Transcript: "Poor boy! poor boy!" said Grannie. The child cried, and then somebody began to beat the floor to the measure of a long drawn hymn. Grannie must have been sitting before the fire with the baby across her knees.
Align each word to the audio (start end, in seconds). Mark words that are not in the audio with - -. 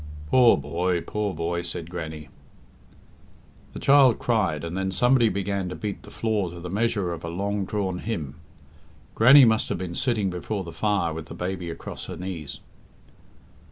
"Poor 0.31 0.57
boy! 0.57 0.99
poor 1.01 1.31
boy!" 1.31 1.61
said 1.61 1.87
Grannie. 1.91 2.29
The 3.73 3.79
child 3.79 4.17
cried, 4.17 4.63
and 4.63 4.75
then 4.75 4.91
somebody 4.91 5.29
began 5.29 5.69
to 5.69 5.75
beat 5.75 6.01
the 6.01 6.09
floor 6.09 6.49
to 6.49 6.59
the 6.59 6.71
measure 6.71 7.13
of 7.13 7.23
a 7.23 7.29
long 7.29 7.65
drawn 7.65 7.99
hymn. 7.99 8.37
Grannie 9.13 9.45
must 9.45 9.69
have 9.69 9.77
been 9.77 9.93
sitting 9.93 10.31
before 10.31 10.63
the 10.63 10.71
fire 10.73 11.13
with 11.13 11.27
the 11.27 11.35
baby 11.35 11.69
across 11.69 12.05
her 12.07 12.17
knees. 12.17 12.61